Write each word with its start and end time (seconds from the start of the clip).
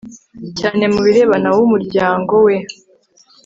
cyane 0.59 0.83
mu 0.93 0.99
birebana 1.05 1.47
n'umuryango 1.55 2.33
we 2.45 2.55